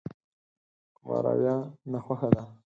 کومه 0.95 1.17
رويه 1.25 1.55
ناخوښه 1.91 2.29
ده. 2.35 2.43